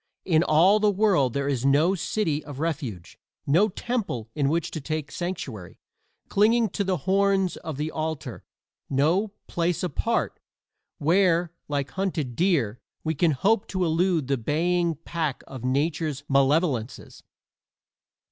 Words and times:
In 0.25 0.41
all 0.41 0.79
the 0.79 0.89
world 0.89 1.33
there 1.33 1.47
is 1.47 1.63
no 1.63 1.93
city 1.93 2.43
of 2.43 2.59
refuge 2.59 3.19
no 3.45 3.69
temple 3.69 4.31
in 4.33 4.49
which 4.49 4.71
to 4.71 4.81
take 4.81 5.11
sanctuary, 5.11 5.77
clinging 6.27 6.69
to 6.71 6.83
the 6.83 6.97
horns 7.05 7.55
of 7.57 7.77
the 7.77 7.91
altar 7.91 8.43
no 8.89 9.27
"place 9.45 9.83
apart" 9.83 10.39
where, 10.97 11.51
like 11.67 11.91
hunted 11.91 12.35
deer, 12.35 12.79
we 13.03 13.13
can 13.13 13.29
hope 13.29 13.67
to 13.67 13.85
elude 13.85 14.25
the 14.27 14.37
baying 14.39 14.95
pack 15.05 15.43
of 15.45 15.63
Nature's 15.63 16.23
malevolences. 16.27 17.21